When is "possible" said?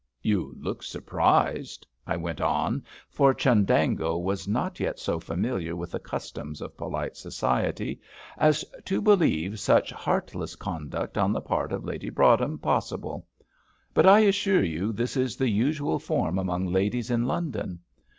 12.57-13.27